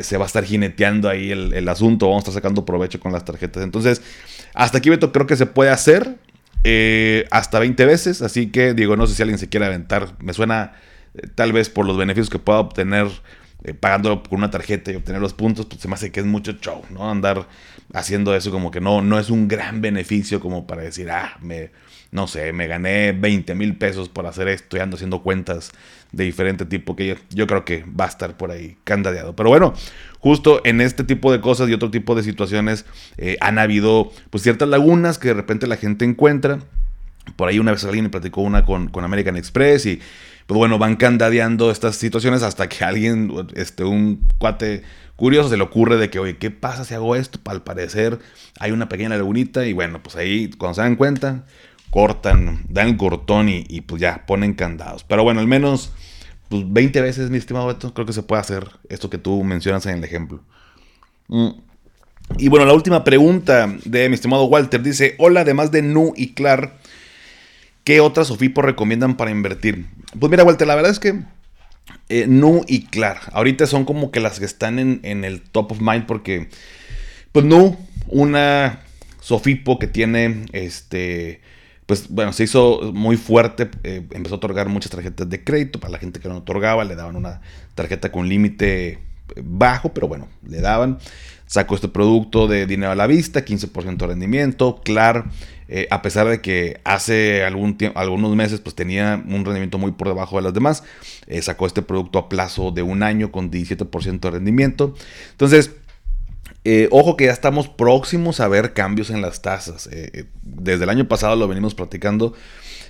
se 0.00 0.16
va 0.16 0.24
a 0.24 0.26
estar 0.26 0.44
jineteando 0.44 1.10
ahí 1.10 1.30
el, 1.30 1.68
asunto, 1.68 2.08
vamos 2.08 2.24
a 2.24 2.30
estar 2.30 2.34
sacando 2.42 2.64
provecho 2.64 2.98
con 2.98 3.12
las 3.12 3.26
tarjetas. 3.26 3.62
Entonces, 3.62 4.00
hasta 4.54 4.78
aquí 4.78 4.90
Beto 4.90 5.12
creo 5.12 5.26
que 5.26 5.36
se 5.36 5.46
puede 5.46 5.70
hacer 5.70 6.16
eh, 6.64 7.26
hasta 7.30 7.58
20 7.58 7.84
veces, 7.86 8.22
así 8.22 8.50
que 8.50 8.74
digo, 8.74 8.96
no 8.96 9.06
sé 9.06 9.14
si 9.14 9.22
alguien 9.22 9.38
se 9.38 9.48
quiere 9.48 9.66
aventar, 9.66 10.14
me 10.20 10.32
suena 10.32 10.72
eh, 11.14 11.26
tal 11.34 11.52
vez 11.52 11.68
por 11.70 11.86
los 11.86 11.96
beneficios 11.96 12.30
que 12.30 12.38
pueda 12.38 12.60
obtener 12.60 13.08
eh, 13.64 13.74
con 13.80 14.38
una 14.38 14.50
tarjeta 14.50 14.90
y 14.90 14.96
obtener 14.96 15.20
los 15.20 15.34
puntos, 15.34 15.66
pues 15.66 15.80
se 15.80 15.88
me 15.88 15.94
hace 15.94 16.10
que 16.10 16.20
es 16.20 16.26
mucho 16.26 16.52
show, 16.52 16.82
¿no? 16.90 17.10
Andar 17.10 17.46
haciendo 17.92 18.34
eso 18.34 18.50
como 18.50 18.70
que 18.70 18.80
no, 18.80 19.02
no 19.02 19.18
es 19.18 19.30
un 19.30 19.48
gran 19.48 19.80
beneficio 19.80 20.40
como 20.40 20.66
para 20.66 20.82
decir, 20.82 21.10
ah, 21.10 21.36
me, 21.40 21.70
no 22.10 22.26
sé, 22.26 22.52
me 22.52 22.66
gané 22.66 23.12
20 23.12 23.54
mil 23.54 23.76
pesos 23.76 24.08
por 24.08 24.26
hacer 24.26 24.48
esto 24.48 24.76
y 24.76 24.80
ando 24.80 24.96
haciendo 24.96 25.22
cuentas 25.22 25.72
de 26.12 26.24
diferente 26.24 26.66
tipo 26.66 26.94
que 26.94 27.18
yo, 27.30 27.46
creo 27.46 27.64
que 27.64 27.84
va 27.84 28.04
a 28.04 28.08
estar 28.08 28.36
por 28.36 28.50
ahí 28.50 28.76
candadeado. 28.84 29.34
Pero 29.34 29.48
bueno, 29.48 29.74
justo 30.18 30.60
en 30.64 30.80
este 30.80 31.04
tipo 31.04 31.32
de 31.32 31.40
cosas 31.40 31.68
y 31.68 31.72
otro 31.72 31.90
tipo 31.90 32.14
de 32.14 32.22
situaciones 32.22 32.84
eh, 33.16 33.36
han 33.40 33.58
habido 33.58 34.10
pues 34.30 34.42
ciertas 34.42 34.68
lagunas 34.68 35.18
que 35.18 35.28
de 35.28 35.34
repente 35.34 35.66
la 35.66 35.76
gente 35.76 36.04
encuentra. 36.04 36.58
Por 37.36 37.48
ahí 37.48 37.58
una 37.58 37.72
vez 37.72 37.84
alguien 37.84 38.04
me 38.04 38.10
platicó 38.10 38.42
una 38.42 38.64
con, 38.64 38.88
con 38.88 39.04
American 39.04 39.36
Express 39.36 39.86
y 39.86 40.00
pues 40.46 40.58
bueno, 40.58 40.78
van 40.78 40.96
candadeando 40.96 41.70
estas 41.70 41.96
situaciones 41.96 42.42
hasta 42.42 42.68
que 42.68 42.84
alguien, 42.84 43.32
este, 43.54 43.84
un 43.84 44.26
cuate 44.38 44.82
curioso 45.16 45.48
se 45.48 45.56
le 45.56 45.62
ocurre 45.62 45.96
de 45.96 46.10
que, 46.10 46.18
oye, 46.18 46.36
¿qué 46.36 46.50
pasa 46.50 46.84
si 46.84 46.94
hago 46.94 47.14
esto? 47.16 47.38
Al 47.44 47.62
parecer 47.62 48.18
hay 48.58 48.72
una 48.72 48.88
pequeña 48.88 49.10
lagunita 49.10 49.66
y 49.66 49.72
bueno, 49.72 50.02
pues 50.02 50.16
ahí 50.16 50.50
cuando 50.58 50.74
se 50.74 50.82
dan 50.82 50.96
cuenta, 50.96 51.44
cortan, 51.90 52.64
dan 52.68 52.88
el 52.88 52.96
cortón 52.96 53.48
y, 53.48 53.82
pues 53.82 54.00
ya 54.00 54.24
ponen 54.26 54.54
candados. 54.54 55.04
Pero 55.04 55.22
bueno, 55.22 55.40
al 55.40 55.46
menos 55.46 55.92
pues 56.48 56.64
20 56.70 57.00
veces, 57.00 57.30
mi 57.30 57.38
estimado 57.38 57.66
Beto, 57.66 57.94
creo 57.94 58.06
que 58.06 58.12
se 58.12 58.22
puede 58.22 58.40
hacer 58.40 58.68
esto 58.88 59.08
que 59.08 59.18
tú 59.18 59.42
mencionas 59.44 59.86
en 59.86 59.98
el 59.98 60.04
ejemplo. 60.04 60.42
Mm. 61.28 61.50
Y 62.38 62.48
bueno, 62.48 62.66
la 62.66 62.72
última 62.72 63.04
pregunta 63.04 63.72
de 63.84 64.08
mi 64.08 64.14
estimado 64.14 64.44
Walter 64.44 64.82
dice, 64.82 65.14
hola, 65.18 65.42
además 65.42 65.70
de 65.70 65.82
Nu 65.82 66.12
y 66.16 66.32
Clar, 66.34 66.78
¿qué 67.84 68.00
otras 68.00 68.30
OFIPO 68.30 68.62
recomiendan 68.62 69.16
para 69.16 69.30
invertir? 69.30 69.86
Pues 70.18 70.30
mira, 70.30 70.44
Walter, 70.44 70.66
la 70.66 70.74
verdad 70.74 70.90
es 70.92 70.98
que 70.98 71.22
eh, 72.08 72.26
Nu 72.26 72.64
y 72.66 72.86
Clar, 72.86 73.20
ahorita 73.32 73.66
son 73.66 73.84
como 73.84 74.10
que 74.10 74.20
las 74.20 74.38
que 74.38 74.44
están 74.44 74.78
en, 74.78 75.24
el 75.24 75.40
top 75.40 75.72
of 75.72 75.80
mind 75.80 76.06
porque, 76.06 76.48
pues 77.32 77.44
Nu, 77.44 77.78
una 78.08 78.80
Sofipo 79.20 79.78
que 79.78 79.86
tiene, 79.86 80.46
este, 80.52 81.40
pues 81.86 82.08
bueno, 82.08 82.32
se 82.32 82.44
hizo 82.44 82.92
muy 82.92 83.16
fuerte, 83.16 83.70
eh, 83.84 84.04
empezó 84.10 84.34
a 84.34 84.38
otorgar 84.38 84.68
muchas 84.68 84.90
tarjetas 84.90 85.28
de 85.28 85.44
crédito 85.44 85.78
para 85.78 85.92
la 85.92 85.98
gente 85.98 86.18
que 86.18 86.28
no 86.28 86.38
otorgaba, 86.38 86.84
le 86.84 86.96
daban 86.96 87.16
una 87.16 87.40
tarjeta 87.74 88.10
con 88.10 88.28
límite 88.28 88.98
bajo, 89.42 89.92
pero 89.92 90.08
bueno, 90.08 90.28
le 90.46 90.60
daban 90.60 90.98
sacó 91.52 91.74
este 91.74 91.88
producto 91.88 92.48
de 92.48 92.66
dinero 92.66 92.92
a 92.92 92.94
la 92.94 93.06
vista, 93.06 93.44
15% 93.44 93.98
de 93.98 94.06
rendimiento, 94.06 94.80
claro, 94.82 95.26
eh, 95.68 95.86
a 95.90 96.00
pesar 96.00 96.26
de 96.26 96.40
que 96.40 96.80
hace 96.84 97.44
algún 97.44 97.76
algunos 97.94 98.34
meses 98.34 98.60
pues 98.60 98.74
tenía 98.74 99.22
un 99.28 99.44
rendimiento 99.44 99.76
muy 99.76 99.92
por 99.92 100.08
debajo 100.08 100.36
de 100.36 100.44
los 100.44 100.54
demás, 100.54 100.82
eh, 101.26 101.42
sacó 101.42 101.66
este 101.66 101.82
producto 101.82 102.18
a 102.18 102.30
plazo 102.30 102.70
de 102.70 102.80
un 102.80 103.02
año 103.02 103.30
con 103.30 103.50
17% 103.50 104.20
de 104.20 104.30
rendimiento. 104.30 104.94
Entonces, 105.32 105.72
eh, 106.64 106.88
ojo 106.90 107.18
que 107.18 107.26
ya 107.26 107.32
estamos 107.32 107.68
próximos 107.68 108.40
a 108.40 108.48
ver 108.48 108.72
cambios 108.72 109.10
en 109.10 109.20
las 109.20 109.42
tasas. 109.42 109.90
desde 110.42 110.84
el 110.84 110.88
año 110.88 111.06
pasado 111.06 111.36
lo 111.36 111.48
venimos 111.48 111.74
platicando. 111.74 112.32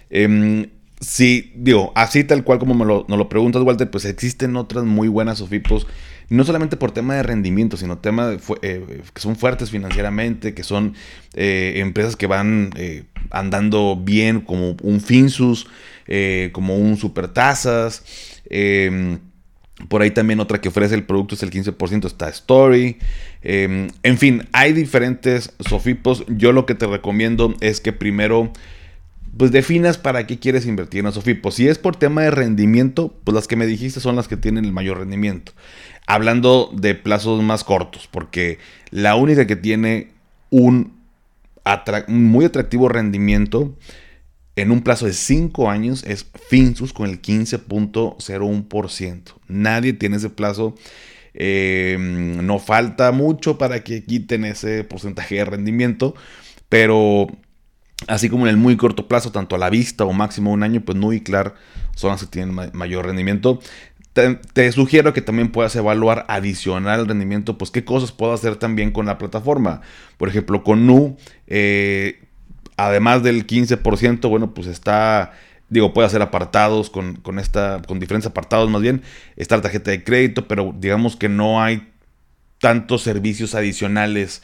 Em, 0.08 0.70
sí, 1.00 1.52
digo, 1.56 1.90
así 1.96 2.22
tal 2.22 2.44
cual 2.44 2.60
como 2.60 2.74
me 2.74 2.84
lo, 2.84 3.06
nos 3.08 3.18
lo 3.18 3.28
preguntas, 3.28 3.60
Walter, 3.62 3.90
pues 3.90 4.04
existen 4.04 4.54
otras 4.54 4.84
muy 4.84 5.08
buenas 5.08 5.40
OFIPOS 5.40 5.88
no 6.28 6.44
solamente 6.44 6.76
por 6.76 6.92
tema 6.92 7.14
de 7.14 7.22
rendimiento, 7.22 7.76
sino 7.76 7.98
tema 7.98 8.36
eh, 8.62 9.02
que 9.12 9.20
son 9.20 9.36
fuertes 9.36 9.70
financieramente, 9.70 10.54
que 10.54 10.62
son 10.62 10.94
eh, 11.34 11.74
empresas 11.76 12.16
que 12.16 12.26
van 12.26 12.70
eh, 12.76 13.04
andando 13.30 13.96
bien, 13.96 14.40
como 14.40 14.76
un 14.82 15.00
Finsus, 15.00 15.66
como 16.52 16.76
un 16.76 16.96
Supertasas. 16.96 18.04
Em, 18.48 19.18
por 19.88 20.02
ahí 20.02 20.10
también 20.10 20.40
otra 20.40 20.60
que 20.60 20.68
ofrece 20.68 20.94
el 20.94 21.04
producto 21.04 21.34
es 21.34 21.42
el 21.42 21.50
15%, 21.50 22.06
está 22.06 22.28
Story. 22.28 22.98
Em, 23.42 23.88
en 24.02 24.18
fin, 24.18 24.48
hay 24.52 24.72
diferentes 24.72 25.52
Sofipos. 25.60 26.24
Yo 26.28 26.52
lo 26.52 26.66
que 26.66 26.74
te 26.74 26.86
recomiendo 26.86 27.54
es 27.60 27.80
que 27.80 27.92
primero 27.92 28.52
pues 29.36 29.50
definas 29.50 29.96
para 29.96 30.26
qué 30.26 30.38
quieres 30.38 30.66
invertir 30.66 31.04
en 31.04 31.12
Sofipo. 31.12 31.50
Si 31.50 31.66
es 31.66 31.78
por 31.78 31.96
tema 31.96 32.22
de 32.22 32.30
rendimiento, 32.30 33.14
pues 33.24 33.34
las 33.34 33.48
que 33.48 33.56
me 33.56 33.66
dijiste 33.66 34.00
son 34.00 34.14
las 34.14 34.28
que 34.28 34.36
tienen 34.36 34.64
el 34.64 34.72
mayor 34.72 34.98
rendimiento 34.98 35.52
hablando 36.06 36.70
de 36.74 36.94
plazos 36.94 37.42
más 37.42 37.64
cortos, 37.64 38.08
porque 38.10 38.58
la 38.90 39.16
única 39.16 39.46
que 39.46 39.56
tiene 39.56 40.10
un, 40.50 41.00
muy 42.08 42.44
atractivo 42.44 42.88
rendimiento 42.88 43.74
en 44.56 44.70
un 44.70 44.82
plazo 44.82 45.06
de 45.06 45.14
5 45.14 45.70
años 45.70 46.04
es 46.04 46.26
Finsus 46.48 46.92
con 46.92 47.08
el 47.08 47.22
15.01%. 47.22 49.22
Nadie 49.48 49.94
tiene 49.94 50.16
ese 50.16 50.28
plazo. 50.28 50.74
Eh, 51.34 51.96
no 51.98 52.58
falta 52.58 53.10
mucho 53.12 53.56
para 53.56 53.82
que 53.82 54.04
quiten 54.04 54.44
ese 54.44 54.84
porcentaje 54.84 55.36
de 55.36 55.46
rendimiento, 55.46 56.14
pero 56.68 57.28
así 58.06 58.28
como 58.28 58.44
en 58.44 58.50
el 58.50 58.58
muy 58.58 58.76
corto 58.76 59.08
plazo, 59.08 59.32
tanto 59.32 59.56
a 59.56 59.58
la 59.58 59.70
vista 59.70 60.04
o 60.04 60.12
máximo 60.12 60.52
un 60.52 60.62
año, 60.62 60.82
pues 60.82 60.98
claro 61.22 61.54
son 61.94 62.10
las 62.10 62.20
que 62.20 62.26
tienen 62.26 62.54
mayor 62.72 63.06
rendimiento 63.06 63.60
te, 64.12 64.72
sugiero 64.72 65.12
que 65.12 65.22
también 65.22 65.50
puedas 65.50 65.74
evaluar 65.76 66.26
adicional 66.28 67.00
al 67.00 67.08
rendimiento, 67.08 67.56
pues 67.56 67.70
qué 67.70 67.84
cosas 67.84 68.12
puedo 68.12 68.32
hacer 68.32 68.56
también 68.56 68.90
con 68.90 69.06
la 69.06 69.18
plataforma. 69.18 69.80
Por 70.18 70.28
ejemplo, 70.28 70.62
con 70.62 70.86
Nu, 70.86 71.16
eh, 71.46 72.22
además 72.76 73.22
del 73.22 73.46
15%, 73.46 74.28
bueno, 74.28 74.54
pues 74.54 74.66
está, 74.66 75.32
digo, 75.68 75.94
puede 75.94 76.06
hacer 76.06 76.22
apartados 76.22 76.90
con, 76.90 77.16
con, 77.16 77.38
esta, 77.38 77.80
con 77.86 78.00
diferentes 78.00 78.30
apartados 78.30 78.68
más 78.68 78.82
bien, 78.82 79.02
está 79.36 79.56
la 79.56 79.62
tarjeta 79.62 79.90
de 79.90 80.04
crédito, 80.04 80.46
pero 80.46 80.74
digamos 80.78 81.16
que 81.16 81.28
no 81.28 81.62
hay 81.62 81.88
tantos 82.58 83.02
servicios 83.02 83.54
adicionales 83.54 84.42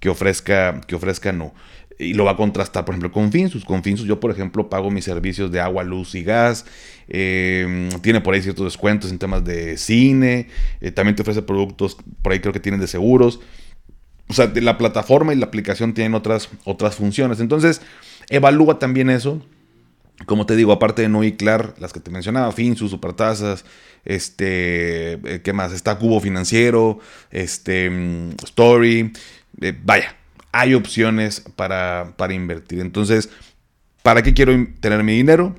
que 0.00 0.08
ofrezca, 0.08 0.80
que 0.86 0.94
ofrezca 0.94 1.32
Nu 1.32 1.52
y 2.00 2.14
lo 2.14 2.24
va 2.24 2.32
a 2.32 2.36
contrastar, 2.36 2.84
por 2.84 2.94
ejemplo, 2.94 3.12
con 3.12 3.30
Finsus. 3.30 3.64
Con 3.64 3.82
Finsus 3.82 4.06
yo, 4.06 4.18
por 4.18 4.30
ejemplo, 4.30 4.68
pago 4.70 4.90
mis 4.90 5.04
servicios 5.04 5.52
de 5.52 5.60
agua, 5.60 5.84
luz 5.84 6.14
y 6.14 6.22
gas. 6.22 6.64
Em, 7.08 7.90
tiene 8.00 8.20
por 8.20 8.34
ahí 8.34 8.42
ciertos 8.42 8.64
descuentos 8.64 9.10
en 9.10 9.18
temas 9.18 9.44
de 9.44 9.76
cine. 9.76 10.48
Eh, 10.80 10.90
también 10.90 11.14
te 11.14 11.22
ofrece 11.22 11.42
productos, 11.42 11.96
por 12.22 12.32
ahí 12.32 12.40
creo 12.40 12.52
que 12.52 12.60
tienen 12.60 12.80
de 12.80 12.86
seguros. 12.86 13.40
O 14.28 14.32
sea, 14.32 14.50
la 14.54 14.78
plataforma 14.78 15.34
y 15.34 15.36
la 15.36 15.46
aplicación 15.46 15.92
tienen 15.92 16.14
otras, 16.14 16.48
otras 16.64 16.94
funciones. 16.94 17.40
Entonces, 17.40 17.82
evalúa 18.30 18.78
también 18.78 19.10
eso. 19.10 19.42
Como 20.26 20.46
te 20.46 20.56
digo, 20.56 20.72
aparte 20.72 21.02
de 21.02 21.08
no 21.08 21.20
Clar, 21.36 21.74
las 21.78 21.92
que 21.92 22.00
te 22.00 22.10
mencionaba, 22.10 22.52
Finsus, 22.52 22.90
Supertasas, 22.90 23.64
este, 24.04 25.14
eh, 25.14 25.40
¿qué 25.42 25.52
más? 25.52 25.72
Está 25.72 25.98
Cubo 25.98 26.20
Financiero, 26.20 26.98
este, 27.30 27.88
mm, 27.90 28.30
Story, 28.44 29.12
eh, 29.60 29.78
vaya, 29.82 30.14
hay 30.52 30.74
opciones 30.74 31.44
para, 31.56 32.14
invertir. 32.30 32.80
Entonces, 32.80 33.30
¿para 34.02 34.22
qué 34.22 34.34
quiero 34.34 34.52
tener 34.80 35.02
mi 35.04 35.12
dinero? 35.12 35.54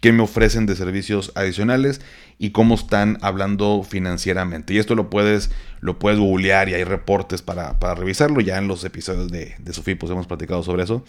¿Qué 0.00 0.12
me 0.12 0.22
ofrecen 0.22 0.66
de 0.66 0.74
servicios 0.74 1.30
adicionales? 1.36 2.00
Y 2.38 2.50
cómo 2.50 2.74
están 2.74 3.18
hablando 3.22 3.84
financieramente. 3.84 4.74
Y 4.74 4.78
esto 4.78 4.96
lo 4.96 5.10
puedes, 5.10 5.52
lo 5.80 5.98
puedes 6.00 6.18
googlear 6.18 6.68
y 6.68 6.74
hay 6.74 6.82
reportes 6.82 7.40
para, 7.40 7.74
revisarlo. 7.94 8.40
Ya 8.40 8.58
en 8.58 8.66
los 8.66 8.84
episodios 8.84 9.30
de, 9.30 9.54
de 9.58 9.72
Sofipos 9.72 10.10
hemos 10.10 10.26
platicado 10.26 10.62
sobre 10.64 10.82
eso. 10.82 11.04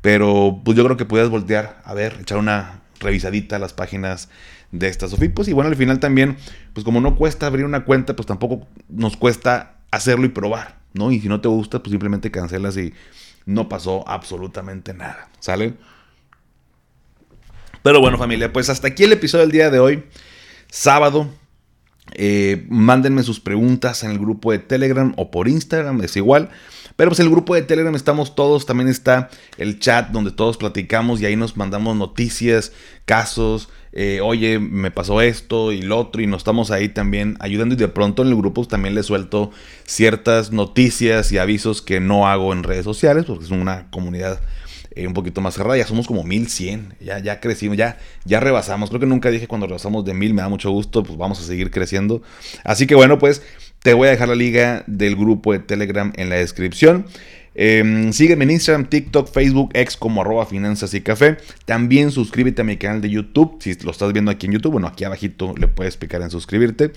Pero 0.00 0.60
pues 0.64 0.76
yo 0.76 0.84
creo 0.84 0.96
que 0.96 1.04
puedes 1.04 1.28
voltear 1.28 1.80
a 1.84 1.94
ver, 1.94 2.18
echar 2.20 2.38
una 2.38 2.80
revisadita 2.98 3.56
a 3.56 3.58
las 3.60 3.72
páginas 3.72 4.28
de 4.72 4.88
estas 4.88 5.10
Sofipos. 5.10 5.46
Y 5.46 5.52
bueno, 5.52 5.70
al 5.70 5.76
final 5.76 6.00
también, 6.00 6.36
pues 6.72 6.84
como 6.84 7.00
no 7.00 7.14
cuesta 7.14 7.46
abrir 7.46 7.64
una 7.64 7.84
cuenta, 7.84 8.16
pues 8.16 8.26
tampoco 8.26 8.66
nos 8.88 9.16
cuesta 9.16 9.76
hacerlo 9.92 10.26
y 10.26 10.30
probar. 10.30 10.81
¿No? 10.94 11.12
Y 11.12 11.20
si 11.20 11.28
no 11.28 11.40
te 11.40 11.48
gusta, 11.48 11.82
pues 11.82 11.90
simplemente 11.90 12.30
cancelas 12.30 12.76
y 12.76 12.92
no 13.46 13.68
pasó 13.68 14.06
absolutamente 14.08 14.94
nada, 14.94 15.28
¿sale? 15.40 15.74
Pero 17.82 18.00
bueno 18.00 18.18
familia, 18.18 18.52
pues 18.52 18.68
hasta 18.68 18.88
aquí 18.88 19.04
el 19.04 19.12
episodio 19.12 19.42
del 19.42 19.52
día 19.52 19.70
de 19.70 19.80
hoy, 19.80 20.04
sábado. 20.70 21.28
Eh, 22.14 22.66
mándenme 22.68 23.22
sus 23.22 23.40
preguntas 23.40 24.04
en 24.04 24.10
el 24.10 24.18
grupo 24.18 24.52
de 24.52 24.58
Telegram 24.58 25.14
o 25.16 25.30
por 25.30 25.48
Instagram, 25.48 26.02
es 26.02 26.16
igual. 26.16 26.50
Pero 26.96 27.10
pues 27.10 27.20
el 27.20 27.30
grupo 27.30 27.54
de 27.54 27.62
Telegram 27.62 27.94
estamos 27.94 28.34
todos, 28.34 28.66
también 28.66 28.88
está 28.88 29.30
el 29.56 29.78
chat 29.78 30.10
donde 30.10 30.30
todos 30.30 30.58
platicamos 30.58 31.20
y 31.20 31.26
ahí 31.26 31.36
nos 31.36 31.56
mandamos 31.56 31.96
noticias, 31.96 32.72
casos, 33.06 33.70
eh, 33.92 34.20
oye, 34.22 34.58
me 34.58 34.90
pasó 34.90 35.20
esto 35.20 35.70
y 35.70 35.82
lo 35.82 35.98
otro, 35.98 36.22
y 36.22 36.26
nos 36.26 36.38
estamos 36.38 36.70
ahí 36.70 36.88
también 36.88 37.36
ayudando. 37.40 37.74
Y 37.74 37.78
de 37.78 37.88
pronto 37.88 38.22
en 38.22 38.28
el 38.28 38.36
grupo 38.36 38.64
también 38.66 38.94
le 38.94 39.02
suelto 39.02 39.50
ciertas 39.84 40.50
noticias 40.52 41.30
y 41.32 41.38
avisos 41.38 41.82
que 41.82 42.00
no 42.00 42.26
hago 42.26 42.52
en 42.52 42.62
redes 42.62 42.84
sociales, 42.84 43.24
porque 43.26 43.44
es 43.44 43.50
una 43.50 43.90
comunidad 43.90 44.40
eh, 44.94 45.06
un 45.06 45.14
poquito 45.14 45.40
más 45.40 45.54
cerrada. 45.54 45.76
Ya 45.76 45.86
somos 45.86 46.06
como 46.06 46.24
1100, 46.24 46.94
ya, 47.00 47.18
ya 47.18 47.40
crecimos, 47.40 47.76
ya, 47.76 47.98
ya 48.24 48.40
rebasamos. 48.40 48.88
Creo 48.88 49.00
que 49.00 49.06
nunca 49.06 49.30
dije 49.30 49.46
cuando 49.46 49.66
rebasamos 49.66 50.04
de 50.04 50.14
1000, 50.14 50.34
me 50.34 50.42
da 50.42 50.48
mucho 50.48 50.70
gusto, 50.70 51.02
pues 51.02 51.18
vamos 51.18 51.38
a 51.40 51.42
seguir 51.42 51.70
creciendo. 51.70 52.22
Así 52.64 52.86
que 52.86 52.94
bueno, 52.94 53.18
pues 53.18 53.42
te 53.82 53.94
voy 53.94 54.08
a 54.08 54.12
dejar 54.12 54.28
la 54.28 54.34
liga 54.34 54.84
del 54.86 55.16
grupo 55.16 55.52
de 55.52 55.58
Telegram 55.58 56.12
en 56.16 56.28
la 56.30 56.36
descripción. 56.36 57.06
Eh, 57.54 58.10
sígueme 58.12 58.44
en 58.44 58.52
Instagram, 58.52 58.88
TikTok, 58.88 59.30
Facebook, 59.30 59.70
X 59.74 59.96
como 59.96 60.22
arroba 60.22 60.46
finanzas 60.46 60.94
y 60.94 61.00
café. 61.00 61.36
También 61.64 62.10
suscríbete 62.10 62.62
a 62.62 62.64
mi 62.64 62.76
canal 62.76 63.00
de 63.00 63.10
YouTube. 63.10 63.58
Si 63.60 63.74
lo 63.74 63.90
estás 63.90 64.12
viendo 64.12 64.30
aquí 64.30 64.46
en 64.46 64.52
YouTube, 64.52 64.72
bueno, 64.72 64.86
aquí 64.86 65.04
abajito 65.04 65.54
le 65.56 65.68
puedes 65.68 65.96
picar 65.96 66.22
en 66.22 66.30
suscribirte. 66.30 66.92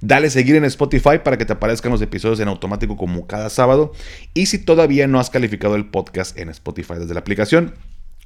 Dale 0.00 0.30
seguir 0.30 0.56
en 0.56 0.64
Spotify 0.64 1.18
para 1.22 1.36
que 1.36 1.44
te 1.44 1.52
aparezcan 1.52 1.92
los 1.92 2.02
episodios 2.02 2.40
en 2.40 2.48
automático 2.48 2.96
como 2.96 3.26
cada 3.26 3.50
sábado. 3.50 3.92
Y 4.34 4.46
si 4.46 4.58
todavía 4.58 5.06
no 5.06 5.20
has 5.20 5.30
calificado 5.30 5.76
el 5.76 5.86
podcast 5.86 6.38
en 6.38 6.48
Spotify 6.48 6.94
desde 6.98 7.14
la 7.14 7.20
aplicación, 7.20 7.74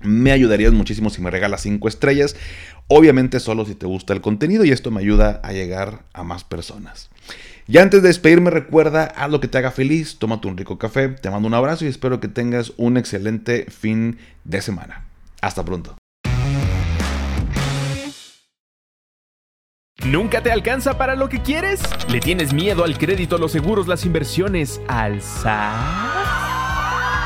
me 0.02 0.32
ayudarías 0.32 0.72
muchísimo 0.72 1.10
si 1.10 1.22
me 1.22 1.30
regalas 1.30 1.62
5 1.62 1.88
estrellas. 1.88 2.36
Obviamente 2.88 3.40
solo 3.40 3.64
si 3.64 3.74
te 3.74 3.86
gusta 3.86 4.12
el 4.12 4.20
contenido 4.20 4.64
y 4.64 4.72
esto 4.72 4.90
me 4.90 5.00
ayuda 5.00 5.40
a 5.42 5.52
llegar 5.52 6.04
a 6.12 6.24
más 6.24 6.44
personas. 6.44 7.10
Y 7.68 7.78
antes 7.78 8.02
de 8.02 8.08
despedirme, 8.08 8.50
recuerda, 8.50 9.04
haz 9.04 9.30
lo 9.30 9.40
que 9.40 9.48
te 9.48 9.58
haga 9.58 9.70
feliz, 9.70 10.18
tómate 10.18 10.48
un 10.48 10.56
rico 10.56 10.78
café, 10.78 11.08
te 11.08 11.30
mando 11.30 11.48
un 11.48 11.54
abrazo 11.54 11.84
y 11.84 11.88
espero 11.88 12.20
que 12.20 12.28
tengas 12.28 12.72
un 12.76 12.96
excelente 12.96 13.66
fin 13.70 14.18
de 14.44 14.60
semana. 14.60 15.04
Hasta 15.40 15.64
pronto. 15.64 15.96
¿Nunca 20.04 20.42
te 20.42 20.50
alcanza 20.50 20.98
para 20.98 21.14
lo 21.14 21.28
que 21.28 21.40
quieres? 21.42 21.80
¿Le 22.08 22.18
tienes 22.18 22.52
miedo 22.52 22.82
al 22.82 22.98
crédito, 22.98 23.38
los 23.38 23.52
seguros, 23.52 23.86
las 23.86 24.04
inversiones, 24.04 24.80
al? 24.88 25.20